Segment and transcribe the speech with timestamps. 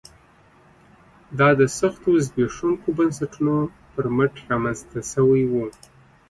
[1.39, 3.55] دا د سختو زبېښونکو بنسټونو
[3.93, 5.53] پر مټ رامنځته شوی و